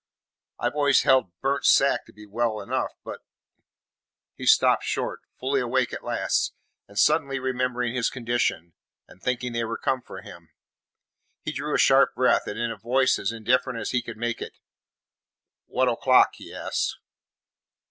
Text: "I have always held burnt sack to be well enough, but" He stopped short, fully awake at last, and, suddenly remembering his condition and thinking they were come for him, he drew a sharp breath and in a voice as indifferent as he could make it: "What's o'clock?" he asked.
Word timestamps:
"I 0.57 0.65
have 0.65 0.73
always 0.73 1.03
held 1.03 1.31
burnt 1.41 1.63
sack 1.63 2.07
to 2.07 2.11
be 2.11 2.25
well 2.25 2.59
enough, 2.59 2.89
but" 3.03 3.21
He 4.39 4.47
stopped 4.47 4.83
short, 4.83 5.19
fully 5.39 5.61
awake 5.61 5.93
at 5.93 6.03
last, 6.03 6.55
and, 6.87 6.97
suddenly 6.97 7.37
remembering 7.37 7.93
his 7.93 8.09
condition 8.09 8.73
and 9.07 9.21
thinking 9.21 9.53
they 9.53 9.63
were 9.63 9.77
come 9.77 10.01
for 10.01 10.21
him, 10.23 10.49
he 11.43 11.51
drew 11.51 11.75
a 11.75 11.77
sharp 11.77 12.15
breath 12.15 12.47
and 12.47 12.57
in 12.57 12.71
a 12.71 12.77
voice 12.77 13.19
as 13.19 13.31
indifferent 13.31 13.77
as 13.77 13.91
he 13.91 14.01
could 14.01 14.17
make 14.17 14.41
it: 14.41 14.57
"What's 15.67 15.91
o'clock?" 15.91 16.31
he 16.33 16.51
asked. 16.51 16.97